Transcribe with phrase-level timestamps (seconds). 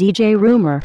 [0.00, 0.80] DJ Rumor.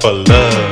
[0.00, 0.69] To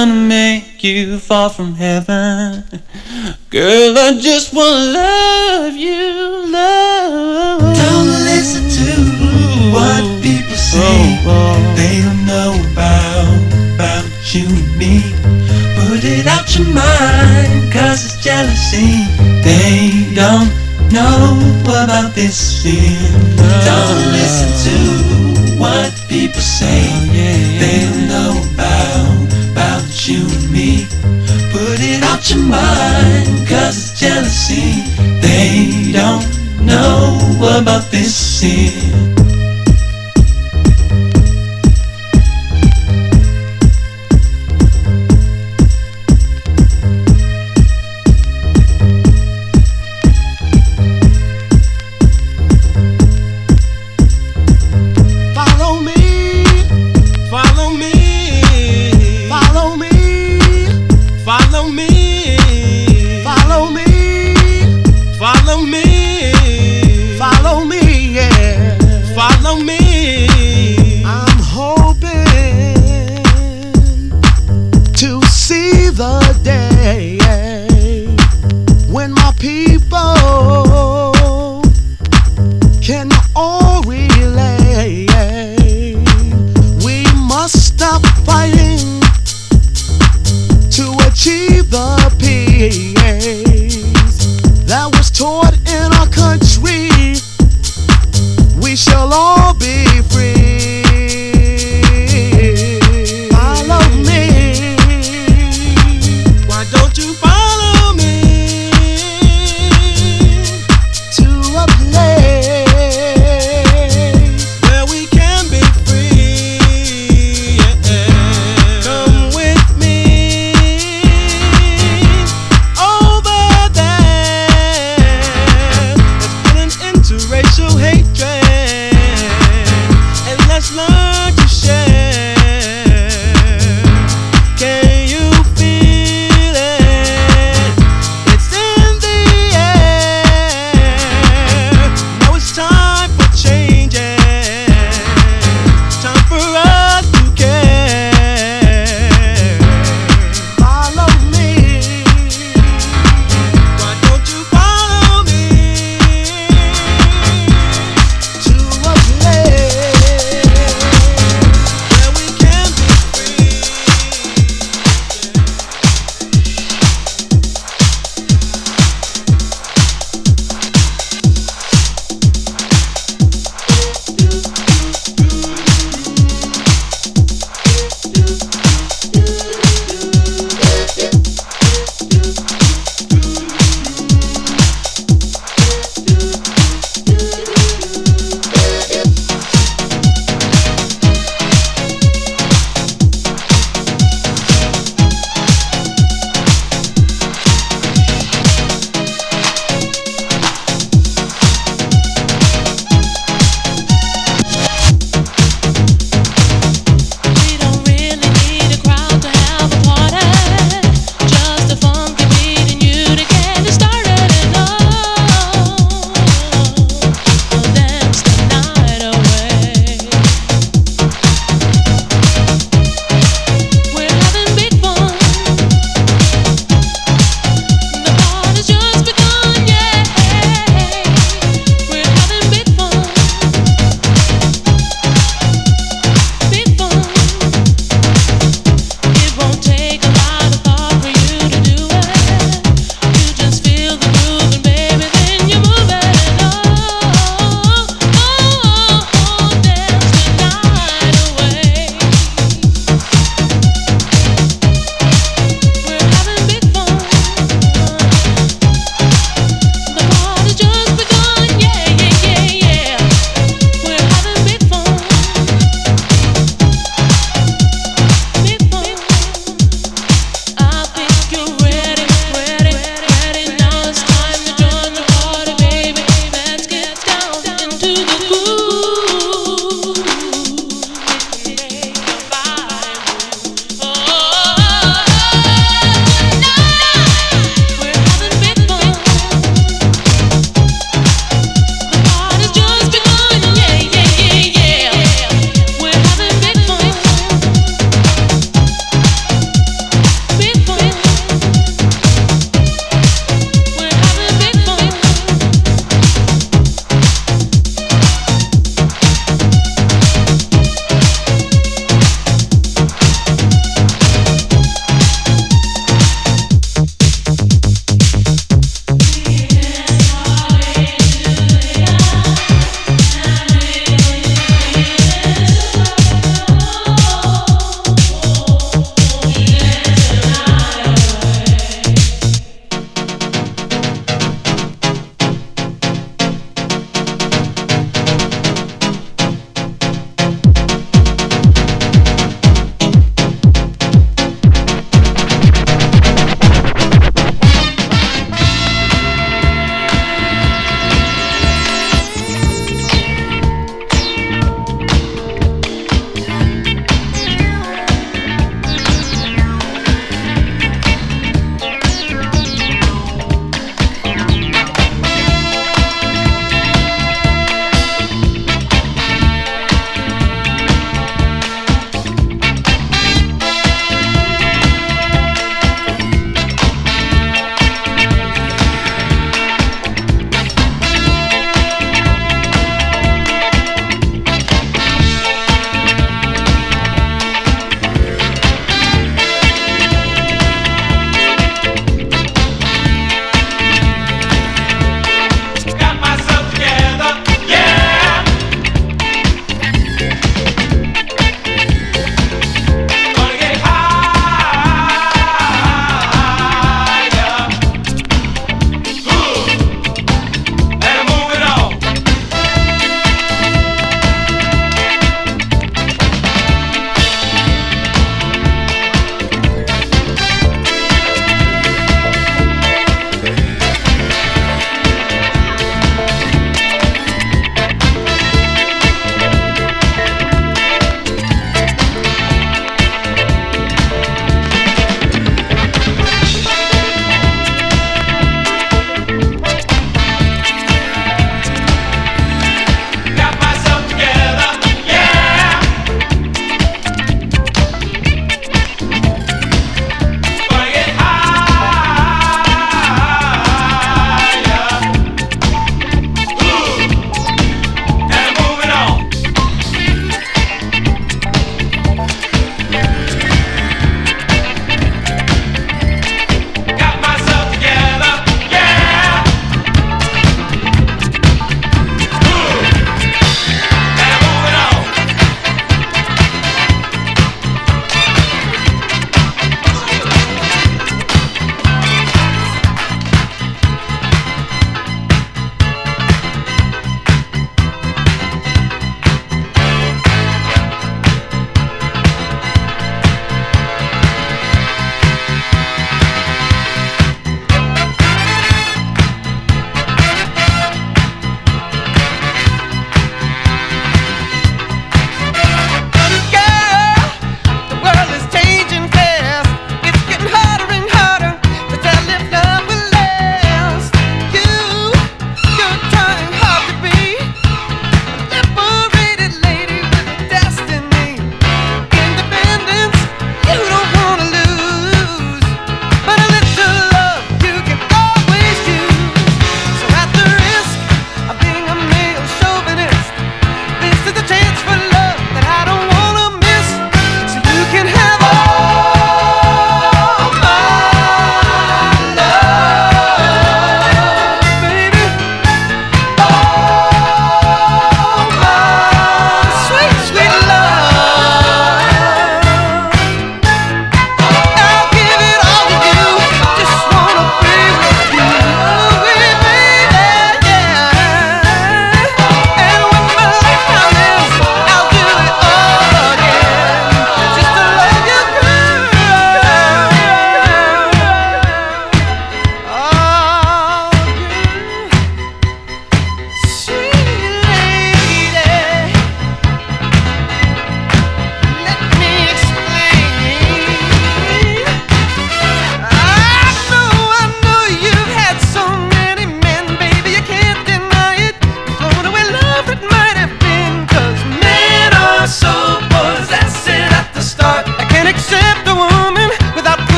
[0.00, 2.64] gonna make you fall from heaven.
[3.50, 7.60] Girl, I just wanna love you, love.
[7.60, 8.92] Don't listen to
[9.74, 11.20] what people say.
[11.26, 11.74] Oh, oh.
[11.76, 13.28] They don't know about,
[13.74, 15.04] about you and me.
[15.76, 19.04] Put it out your mind, cause it's jealousy.
[19.44, 20.48] They don't
[20.96, 21.36] know
[21.68, 22.96] about this sin.
[23.68, 26.88] Don't listen to what people say.
[26.88, 27.10] Oh,
[27.60, 29.29] they don't know about,
[30.08, 30.86] you and me.
[31.52, 34.82] Put it out your mind, cause it's jealousy.
[35.20, 36.24] They don't
[36.64, 37.18] know
[37.60, 39.09] about this sin.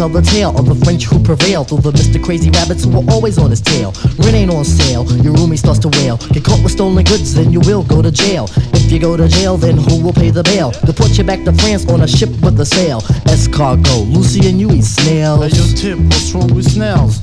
[0.00, 2.16] Tell the tale of the French who prevailed over Mr.
[2.24, 3.92] Crazy Rabbits who were always on his tail.
[4.16, 6.16] Rent ain't on sale, your roomie starts to wail.
[6.32, 8.48] Get caught with stolen goods, then you will go to jail.
[8.72, 10.70] If you go to jail, then who will pay the bail?
[10.86, 13.02] Deport you back to France on a ship with a sail.
[13.28, 15.52] Escargot, Lucy and you eat snails.
[15.52, 17.20] Hey, yo, Tip, what's wrong with snails?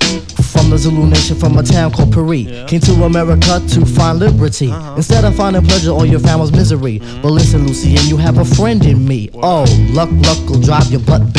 [0.53, 2.45] From the Zulu nation, from a town called Paris.
[2.69, 4.69] Came to America to find liberty.
[4.69, 4.93] Uh-huh.
[4.97, 6.99] Instead of finding pleasure, all you found was misery.
[6.99, 7.21] Mm-hmm.
[7.23, 9.29] But listen, Lucy, and you have a friend in me.
[9.33, 11.33] Oh, luck, luck will drive your butt.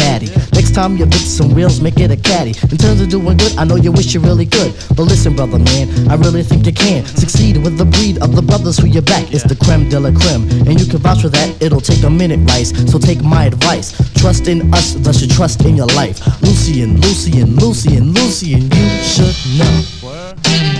[0.68, 2.50] Next time you fix some wheels, make it a caddy.
[2.70, 4.74] In terms of doing good, I know you wish you really could.
[4.94, 8.42] But listen, brother man, I really think you can succeed with the breed of the
[8.42, 9.32] brothers who you back.
[9.32, 11.62] It's the creme de la creme, and you can vouch for that.
[11.62, 12.76] It'll take a minute, Rice.
[12.92, 13.96] So take my advice.
[14.20, 16.20] Trust in us, thus you trust in your life.
[16.42, 20.77] Lucien, Lucien, Lucien, Lucien, you should know.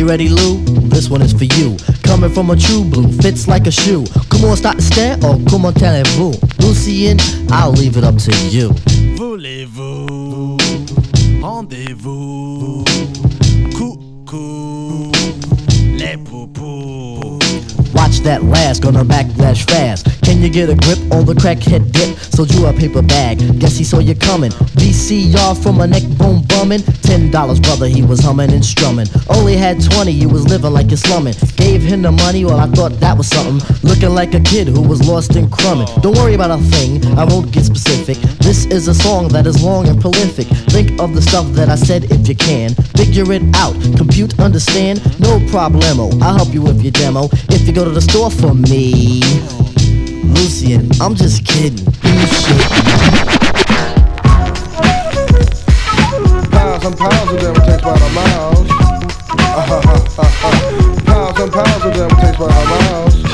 [0.00, 0.56] You ready, Lou?
[0.88, 1.76] This one is for you.
[2.04, 4.06] Coming from a true blue, fits like a shoe.
[4.30, 6.32] Comment start to stare or comment allez-vous?
[6.60, 7.18] Lucien,
[7.50, 8.70] I'll leave it up to you.
[9.18, 10.56] Voulez-vous
[11.42, 12.82] Rendez-vous
[13.76, 15.12] Coucou
[15.98, 17.38] Les poupous
[17.92, 20.19] Watch that last, gonna backlash fast.
[20.30, 22.16] Can you get a grip on the crackhead dip?
[22.16, 24.52] Sold you a paper bag, guess he saw you coming.
[24.78, 26.82] VCR from a neck bone bumming.
[27.02, 29.08] Ten dollars, brother, he was humming and strumming.
[29.28, 31.34] Only had twenty, you was living like you're slumming.
[31.56, 33.58] Gave him the money, well, I thought that was something.
[33.82, 35.88] Looking like a kid who was lost in crumbing.
[36.00, 38.16] Don't worry about a thing, I won't get specific.
[38.38, 40.46] This is a song that is long and prolific.
[40.70, 42.76] Think of the stuff that I said if you can.
[42.94, 46.06] Figure it out, compute, understand, no problemo.
[46.22, 47.28] I'll help you with your demo.
[47.50, 49.69] If you go to the store for me.
[50.24, 51.84] Lucien, I'm just kidding.
[56.50, 58.68] Pounds and pounds of them takes by the miles.
[61.06, 63.29] pounds and pounds of them takes by the miles.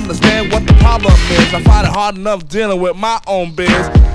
[0.00, 1.52] Understand what the problem is.
[1.52, 3.68] I find it hard enough dealing with my own biz.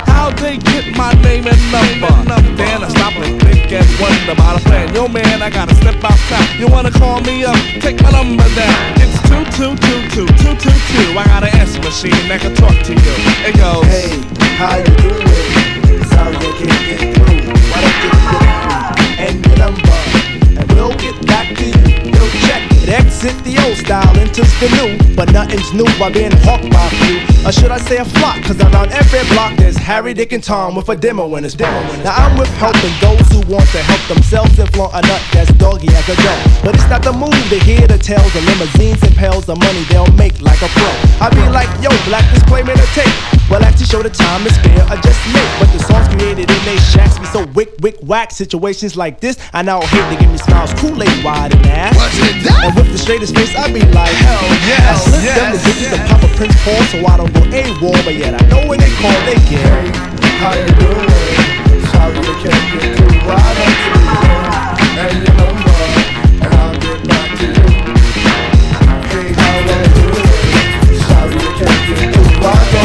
[0.09, 2.09] How they get my name and number?
[2.57, 4.93] Then I stop and think and wonder about a plan.
[4.95, 6.59] Yo man, I gotta step outside.
[6.59, 7.55] You wanna call me up?
[7.79, 8.77] Take my number down.
[8.97, 11.07] It's two two two two two two two.
[11.19, 13.15] I got an answer machine that can talk to you.
[13.45, 13.85] It goes.
[13.85, 14.09] Hey,
[14.57, 16.03] how you doing?
[16.09, 17.45] Sorry I can't get through.
[17.69, 18.65] Why don't you get me
[19.21, 19.99] and your number,
[20.59, 22.11] and we'll get back to you.
[22.11, 22.89] Yo, check it.
[22.89, 26.93] Exit the old style, enters the new, but nothing's new by being hawked by a
[27.01, 27.17] few.
[27.47, 28.41] Or should I say a flock?
[28.43, 31.81] Cause around every block there's Harry, Dick, and Tom with a demo in his demo.
[32.03, 35.51] Now I'm with helping those who want to help themselves and flaunt a nut that's
[35.53, 36.39] doggy as a dog.
[36.63, 39.83] But it's not the move to hear the tales of limousines and pails of money
[39.89, 40.89] they'll make like a pro.
[41.21, 43.35] I be like, yo, black disclaimer to tape.
[43.49, 45.45] Well, I have to show the time is fair, I just make.
[45.61, 48.31] But the songs created in they shacks be so wick, wick, whack.
[48.31, 51.95] Situations like this, I now hate to give me smiles, Kool-Aid wide and ass.
[51.95, 52.65] What's it that?
[52.65, 55.65] And with the straightest face, I be like, hell yes, I slip them the yes,
[55.65, 55.93] digits yes.
[55.93, 58.01] and pop a Prince Paul so I don't go AWOL.
[58.01, 59.93] But yet I know when they call, they get.
[60.41, 61.05] How you doing?
[61.93, 63.29] Sorry I can't get through.
[63.29, 64.25] Why don't you
[64.97, 65.44] and your number,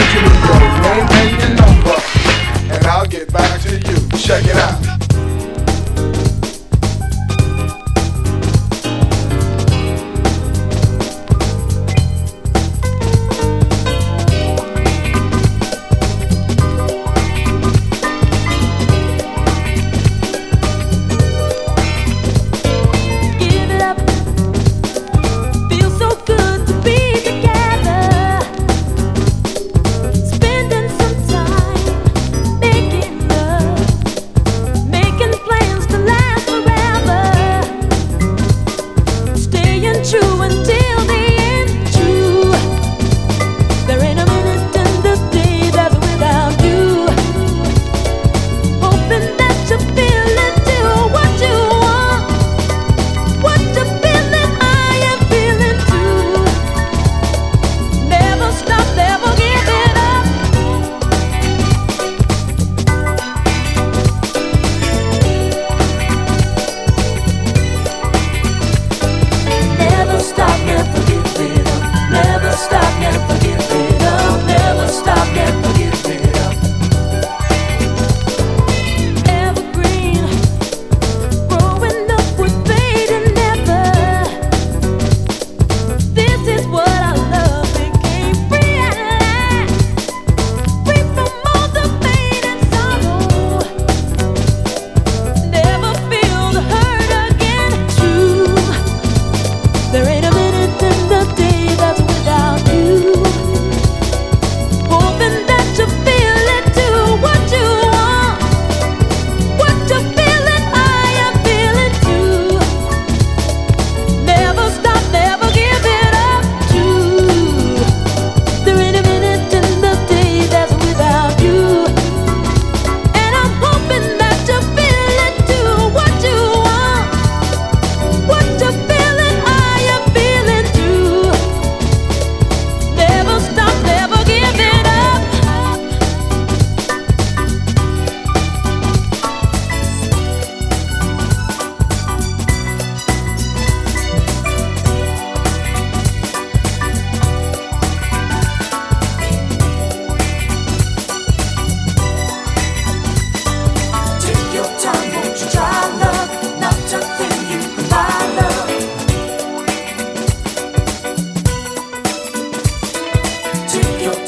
[0.09, 0.21] through.
[0.21, 1.97] You leave your name and your number,
[2.75, 4.19] and I'll get back to you.
[4.19, 5.00] Check it out.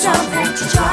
[0.03, 0.92] don't let try.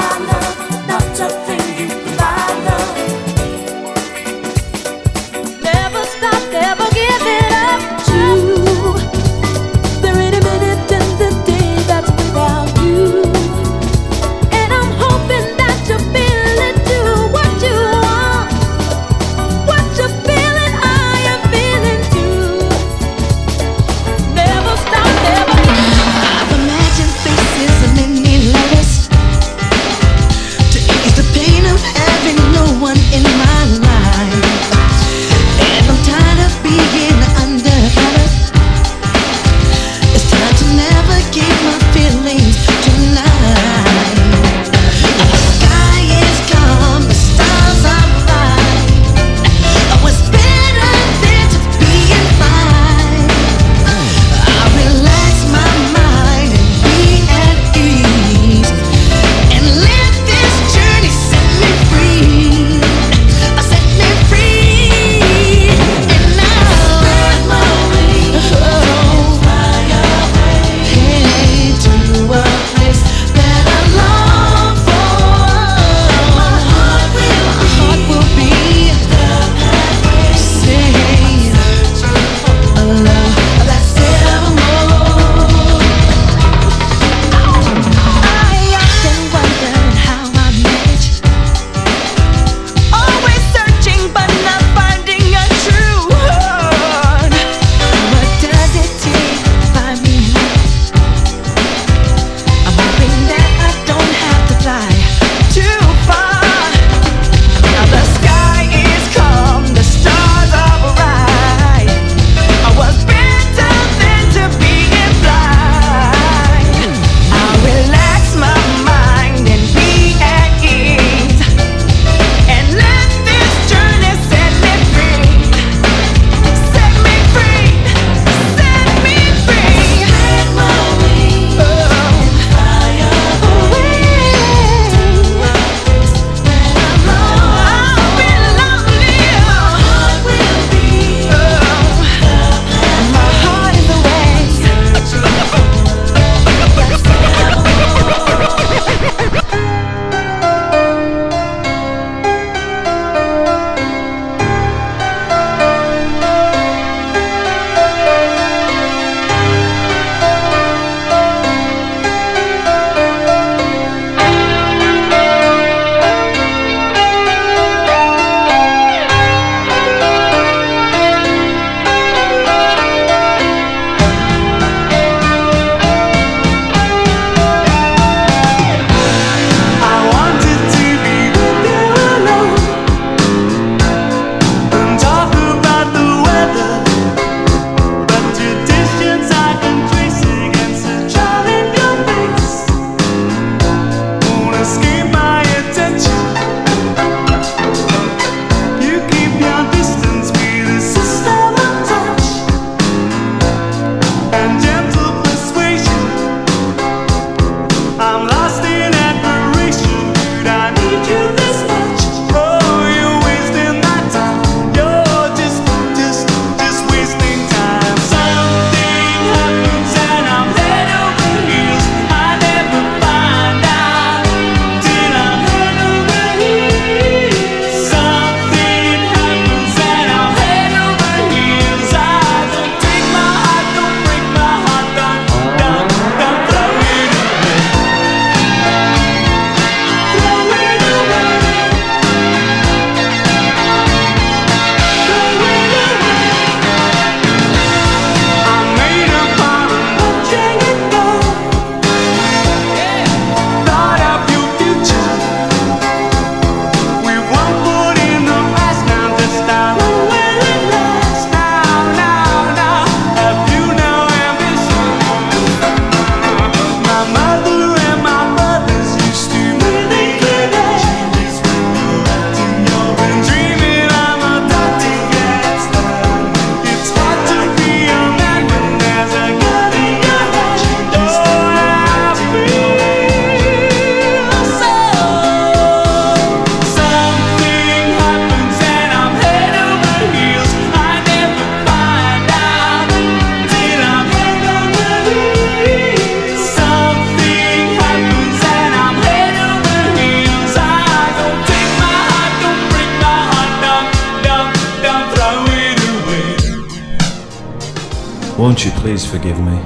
[308.50, 309.56] Won't you please forgive me?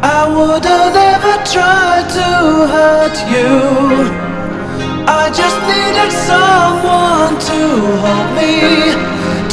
[0.00, 2.28] I would have never tried to
[2.70, 3.50] hurt you.
[5.10, 7.58] I just needed someone to
[7.98, 8.94] hold me,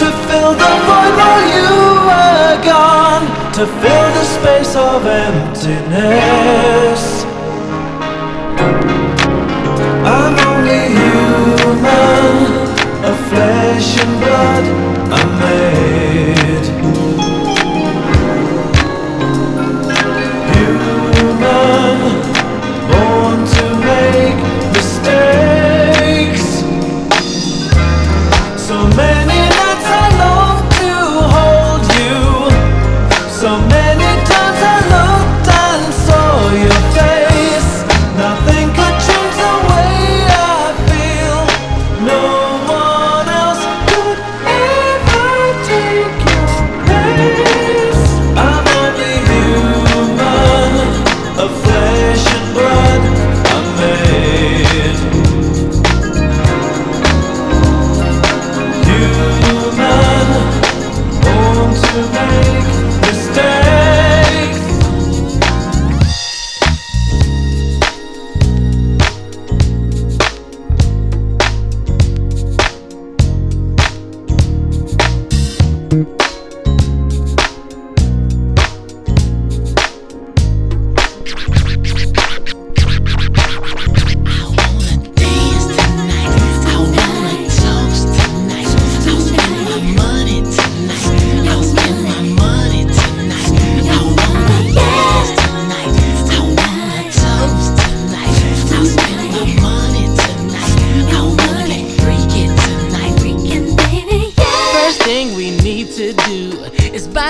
[0.01, 1.71] to fill the void while you
[2.05, 3.25] were gone,
[3.57, 7.01] to fill the space of emptiness.
[10.05, 12.37] I'm only human,
[13.09, 14.65] of flesh and blood.
[15.11, 16.20] I'm made.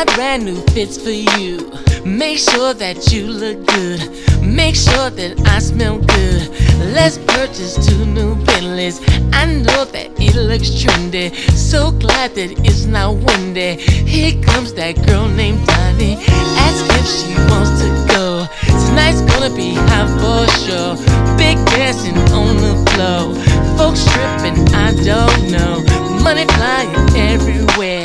[0.06, 1.72] Buy brand new fits for you.
[2.06, 4.00] Make sure that you look good.
[4.42, 6.50] Make sure that I smell good.
[6.96, 9.00] Let's purchase two new Bentleys.
[9.34, 11.36] I know that it looks trendy.
[11.56, 13.76] So glad that it's not windy.
[13.76, 16.18] Here comes that girl named Donnie.
[16.66, 18.48] Ask if she wants to go.
[18.88, 20.96] Tonight's gonna be hot for sure.
[21.38, 23.36] Big dancing on the floor.
[23.78, 25.84] Folks tripping, I don't know.
[26.24, 28.01] Money flying everywhere.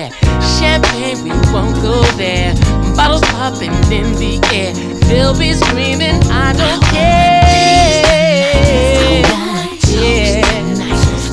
[0.67, 2.53] Champagne, we won't go there.
[2.97, 4.73] Bottles popping in the air.
[5.09, 7.45] They'll be screaming, I don't care.
[10.03, 10.43] Yeah.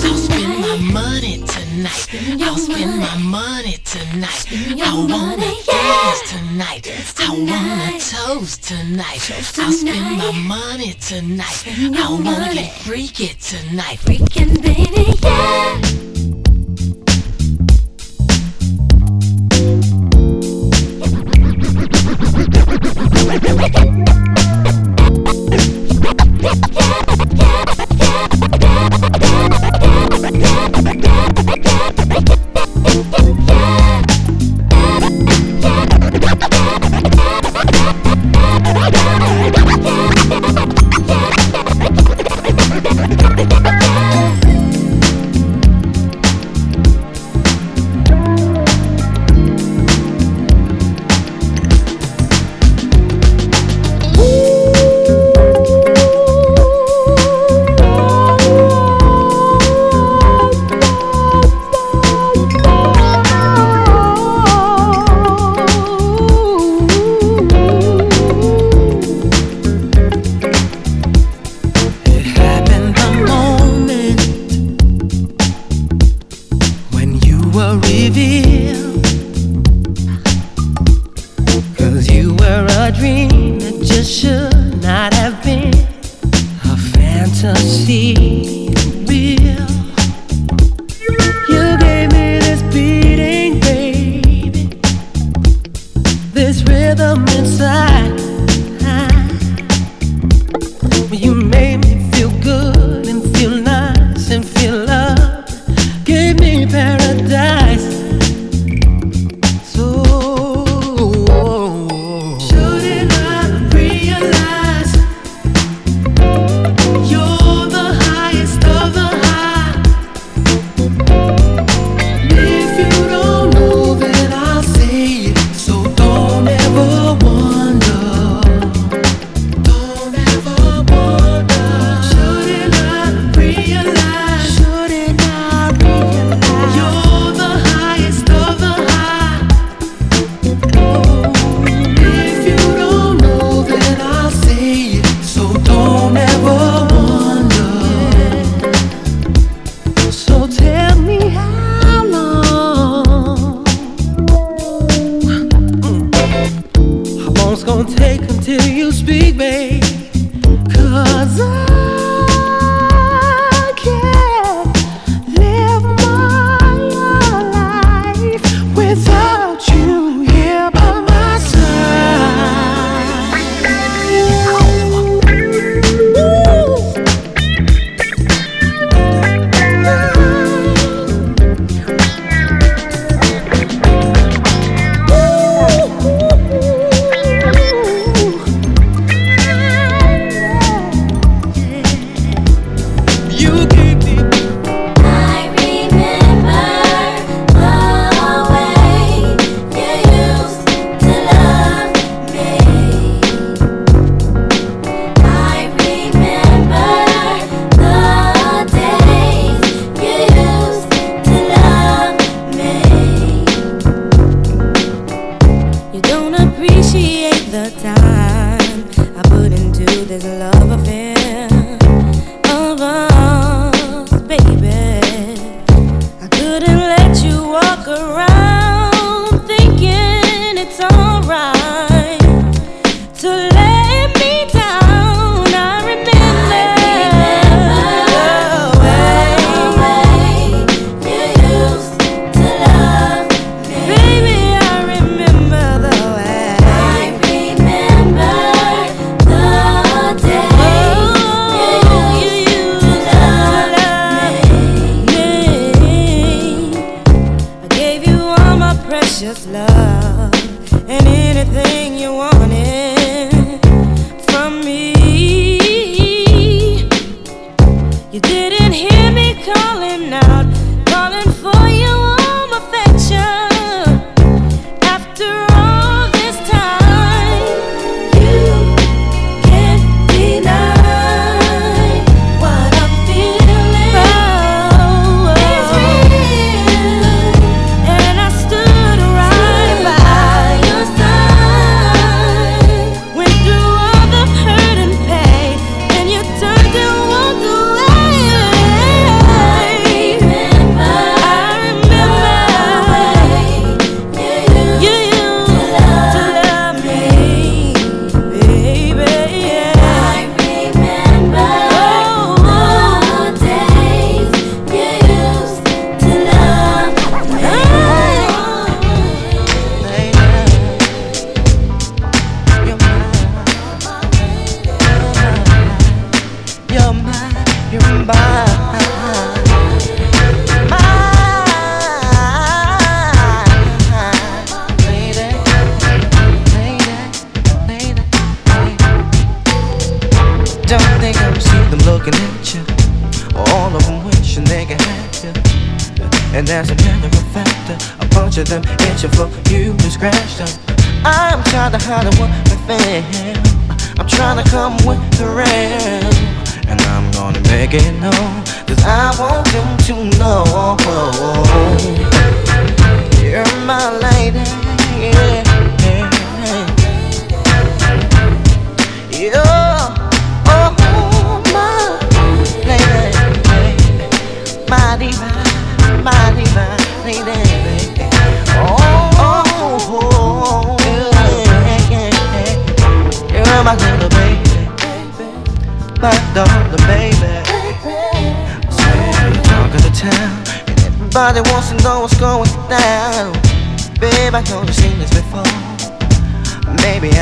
[0.05, 2.07] I'll spend my money tonight.
[2.43, 4.45] I'll spend my money tonight.
[4.51, 6.83] I wanna dance tonight.
[7.17, 9.31] I wanna toast tonight.
[9.57, 11.65] I'll spend my money tonight.
[11.67, 13.97] I wanna get freaky tonight.
[14.05, 16.12] Freaking baby, yeah.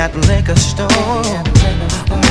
[0.02, 0.88] at the liquor store,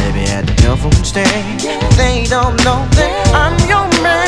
[0.02, 1.60] maybe at the telephone stand.
[1.96, 4.19] They don't know that I'm your man.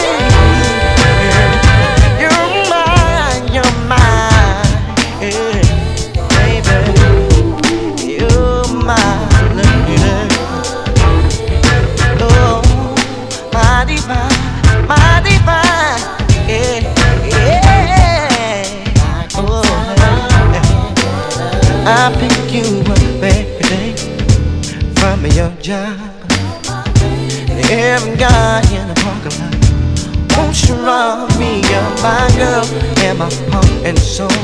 [32.42, 32.66] girl
[33.06, 34.38] in my heart and soul.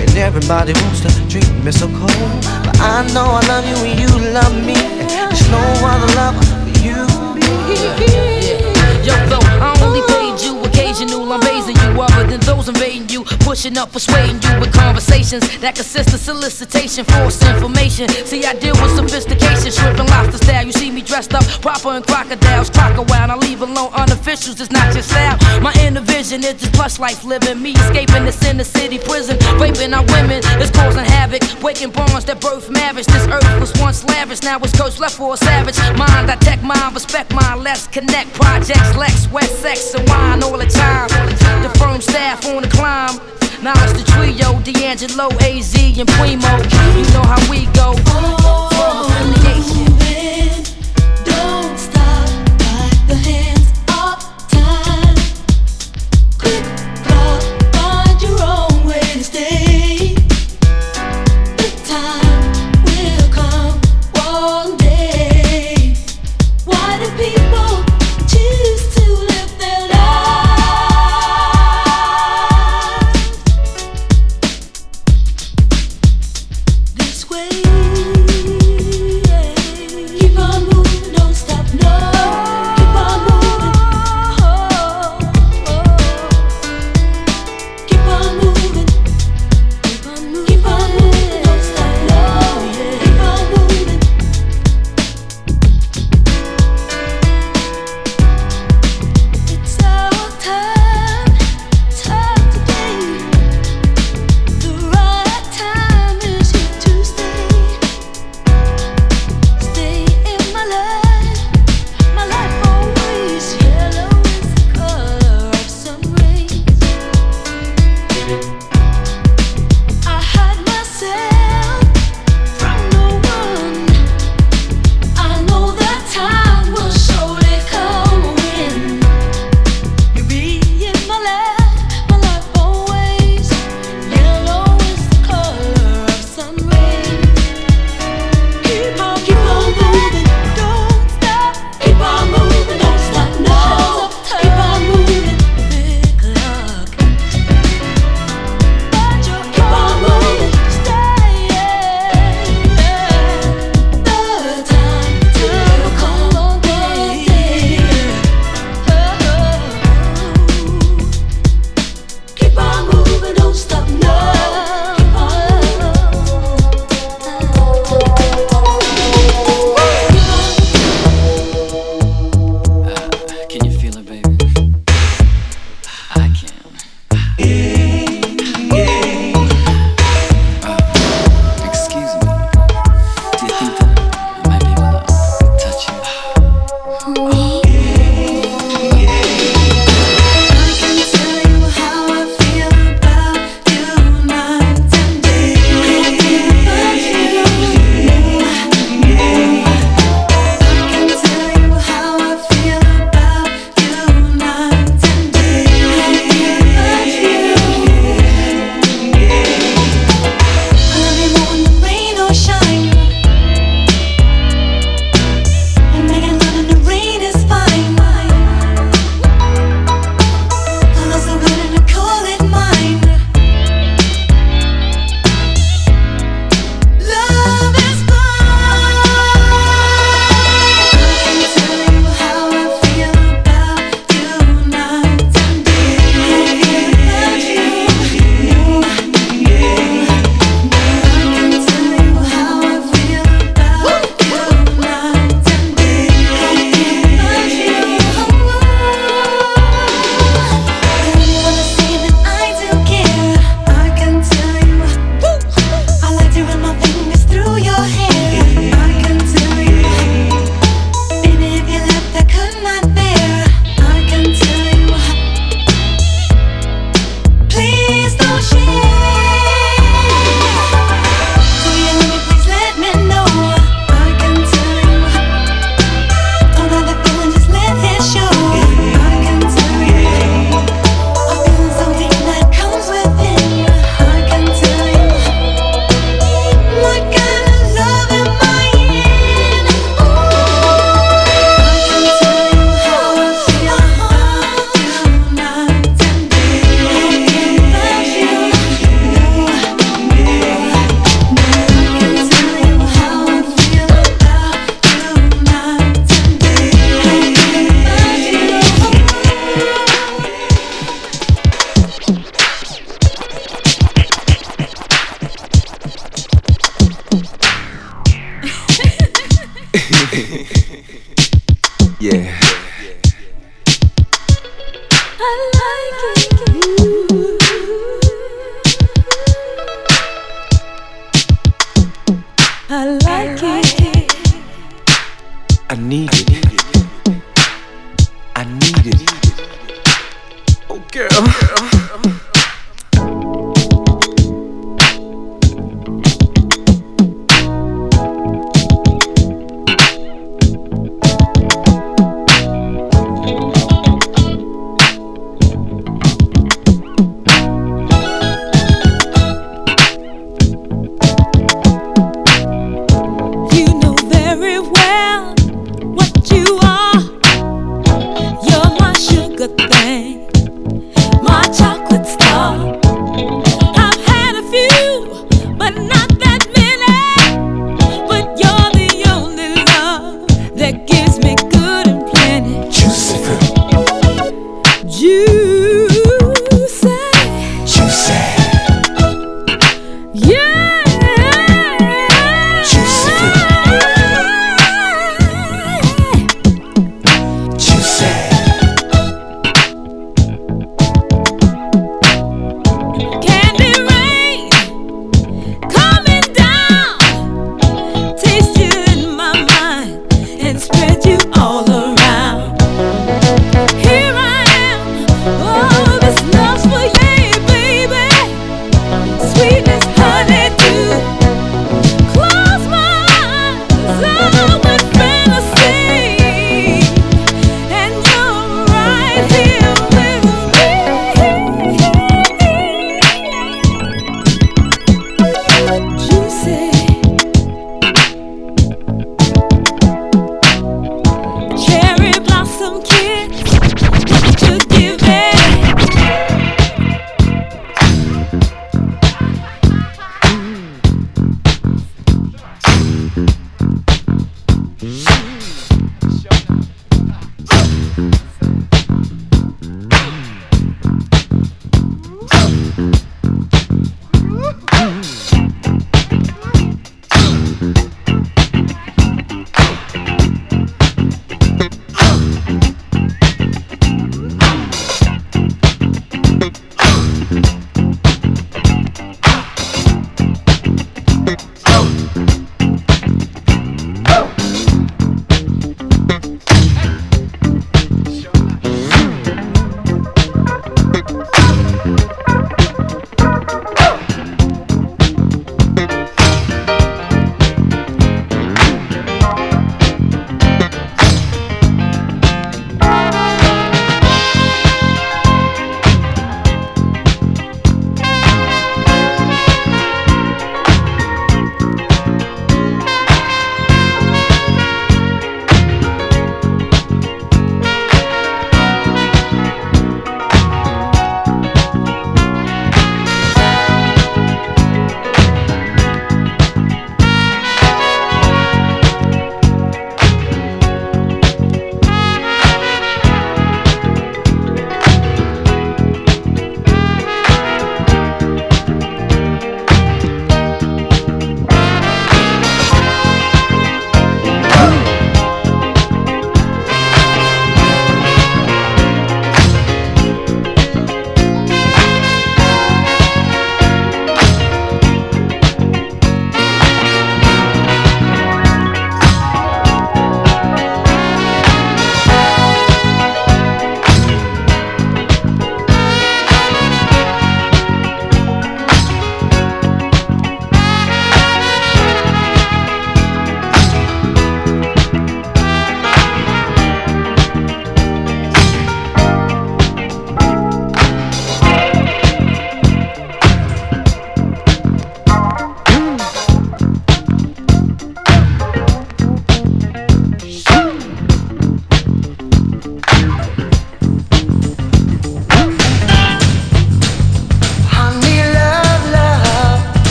[0.00, 2.32] And everybody wants to treat me so cold.
[2.66, 4.78] But I know I love you and you love me.
[5.10, 7.00] There's no other love for you.
[7.70, 9.06] Yeah.
[9.06, 10.68] Yo, though, I only paid you a
[11.04, 11.32] original.
[11.32, 15.74] I'm raising you other than those invading you, pushing up, persuading you with conversations that
[15.74, 18.08] consist of solicitation, forced information.
[18.08, 20.64] See, I deal with sophistication, shrimping lobster style.
[20.64, 23.30] You see me dressed up proper in crocodiles, crocodile.
[23.30, 25.38] I leave alone unofficials, it's not your style.
[25.60, 29.92] My inner vision is just plush life living, me escaping this inner city prison, raping
[29.94, 30.40] our women.
[30.60, 33.06] It's causing havoc, Waking bonds that birth marriage.
[33.06, 35.78] This earth was once lavish, now it's cursed left for a savage.
[35.98, 38.32] Mind, I tech mine, respect mine, let's connect.
[38.34, 40.93] Projects, Lex, West, Sex, and wine all the time.
[40.94, 43.18] The firm staff on the climb.
[43.62, 46.54] Now it's the trio, D'Angelo, AZ, and Primo.
[46.96, 47.94] You know how we go.
[48.04, 49.92] Form affiliation.
[51.24, 52.28] Don't stop,
[52.60, 53.53] like the hands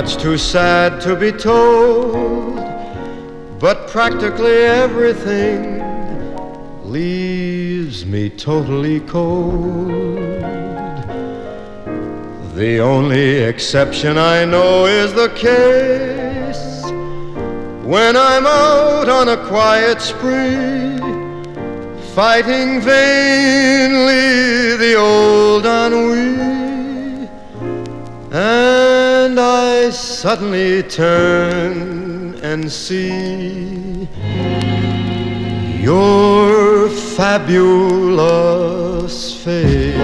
[0.00, 2.56] much too sad to be told,
[3.60, 5.60] but practically everything
[6.82, 10.18] leaves me totally cold.
[12.56, 16.82] The only exception I know is the case
[17.84, 20.98] when I'm out on a quiet spree,
[22.16, 26.34] fighting vainly the old ennui.
[28.32, 28.73] And
[30.24, 34.08] suddenly turn and see
[35.82, 37.84] your fabulous
[39.44, 39.94] face.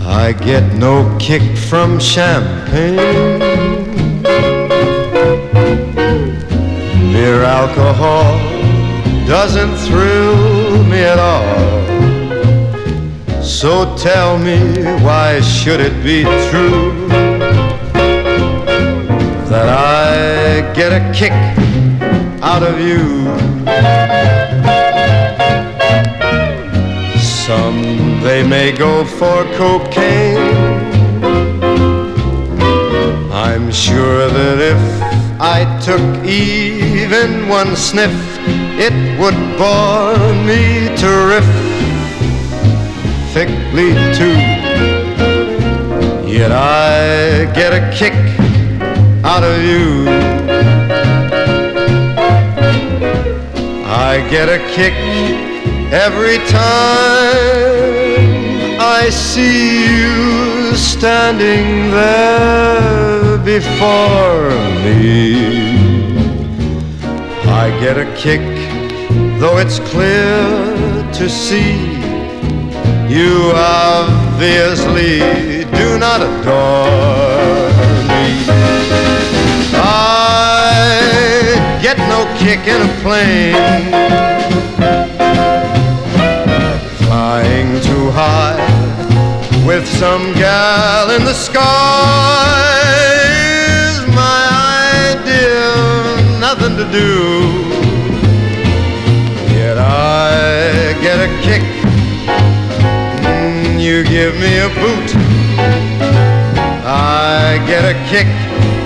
[0.00, 2.96] I get no kick from champagne.
[7.14, 8.38] Mere alcohol
[9.26, 11.99] doesn't thrill me at all.
[13.60, 14.56] So tell me,
[15.04, 17.06] why should it be true
[19.50, 21.32] that I get a kick
[22.42, 23.04] out of you?
[27.20, 30.38] Some they may go for cocaine.
[33.30, 34.82] I'm sure that if
[35.38, 38.16] I took even one sniff,
[38.80, 40.16] it would bore
[40.48, 40.96] me
[43.32, 44.36] terrifically too.
[46.28, 48.14] Yet I get a kick
[49.24, 50.08] out of you.
[53.86, 54.94] I get a kick
[55.92, 57.70] every time
[58.80, 64.50] I see you standing there before
[64.84, 65.78] me.
[67.46, 68.40] I get a kick,
[69.38, 71.99] though it's clear to see
[73.10, 75.18] you obviously
[75.80, 77.70] do not adore
[78.06, 78.24] me.
[79.74, 80.78] I
[81.82, 83.90] get no kick in a plane
[87.02, 88.62] flying too high
[89.66, 92.70] with some gal in the sky
[93.74, 94.42] is my
[95.10, 95.66] idea
[96.38, 97.12] nothing to do.
[99.52, 101.62] Yet I get a kick,
[103.80, 105.10] you give me a boot.
[106.84, 108.26] I get a kick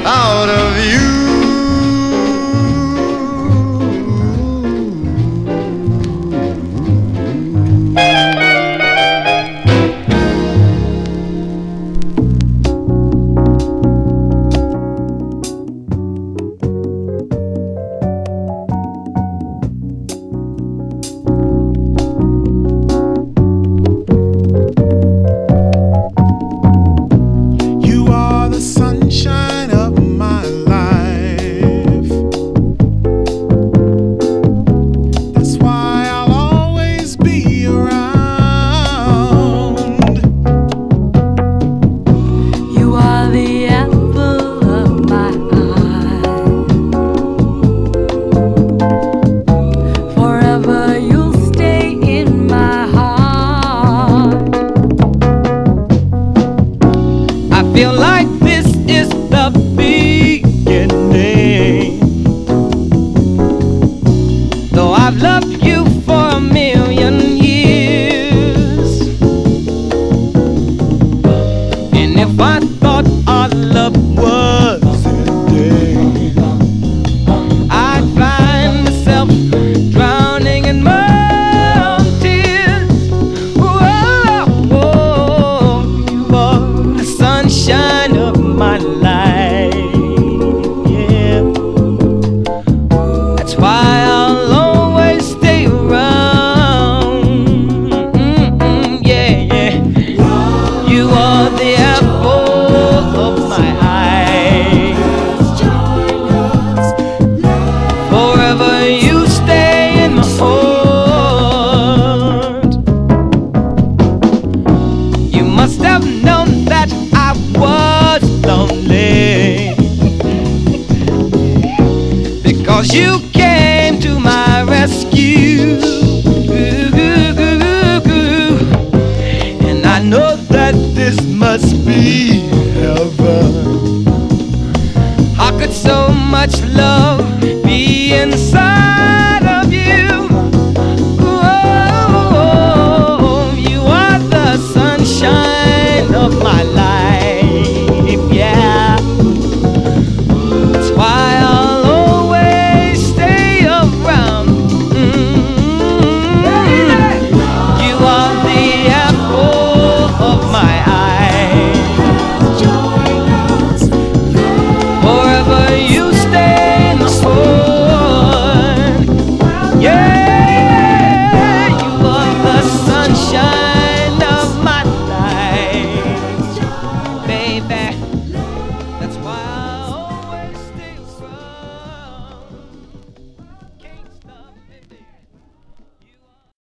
[0.07, 1.34] out of you.